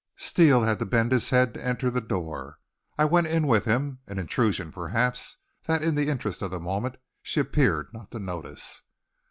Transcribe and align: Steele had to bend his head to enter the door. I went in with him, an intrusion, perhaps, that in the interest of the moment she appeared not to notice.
Steele 0.17 0.63
had 0.63 0.79
to 0.79 0.85
bend 0.87 1.11
his 1.11 1.29
head 1.29 1.53
to 1.53 1.63
enter 1.63 1.91
the 1.91 2.01
door. 2.01 2.57
I 2.97 3.05
went 3.05 3.27
in 3.27 3.45
with 3.45 3.65
him, 3.65 3.99
an 4.07 4.17
intrusion, 4.17 4.71
perhaps, 4.71 5.37
that 5.67 5.83
in 5.83 5.93
the 5.93 6.07
interest 6.09 6.41
of 6.41 6.49
the 6.49 6.59
moment 6.59 6.95
she 7.21 7.39
appeared 7.39 7.93
not 7.93 8.09
to 8.09 8.17
notice. 8.17 8.81